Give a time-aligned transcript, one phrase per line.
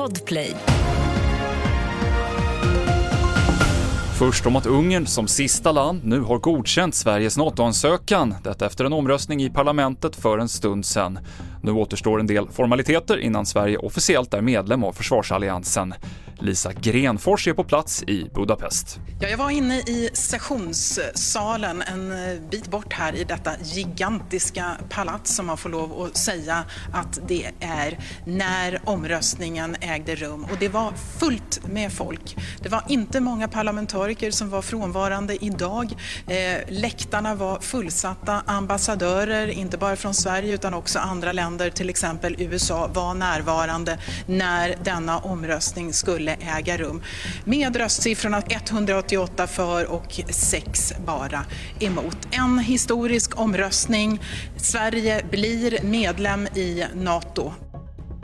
[0.00, 0.54] Podplay.
[4.18, 8.34] Först om att Ungern som sista land nu har godkänt Sveriges NATO-ansökan.
[8.44, 11.18] Detta efter en omröstning i parlamentet för en stund sedan.
[11.62, 15.94] Nu återstår en del formaliteter innan Sverige officiellt är medlem av försvarsalliansen.
[16.40, 18.98] Lisa Grenfors är på plats i Budapest.
[19.20, 25.34] Ja, jag var inne i sessionssalen en eh, bit bort här i detta gigantiska palats
[25.34, 30.44] som man får lov att säga att det är när omröstningen ägde rum.
[30.44, 32.36] Och det var fullt med folk.
[32.62, 35.92] Det var inte många parlamentariker som var frånvarande idag.
[36.26, 38.42] Eh, läktarna var fullsatta.
[38.46, 44.74] Ambassadörer, inte bara från Sverige utan också andra länder, till exempel USA, var närvarande när
[44.84, 47.02] denna omröstning skulle äga rum.
[47.44, 51.44] Med röstsiffrorna 188 för och 6 bara
[51.80, 52.16] emot.
[52.30, 54.20] En historisk omröstning.
[54.56, 57.52] Sverige blir medlem i NATO.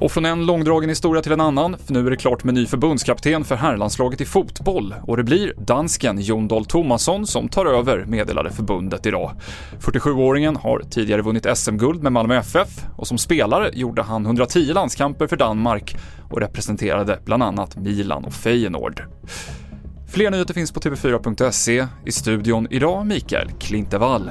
[0.00, 2.66] Och från en långdragen historia till en annan, för nu är det klart med ny
[2.66, 8.04] förbundskapten för herrlandslaget i fotboll och det blir dansken Jon Dahl Tomasson som tar över,
[8.04, 9.32] meddelade förbundet idag.
[9.80, 15.26] 47-åringen har tidigare vunnit SM-guld med Malmö FF och som spelare gjorde han 110 landskamper
[15.26, 15.96] för Danmark
[16.30, 19.02] och representerade bland annat Milan och Feyenoord.
[20.08, 21.86] Fler nyheter finns på tv4.se.
[22.06, 24.30] I studion idag Mikael Klintevall.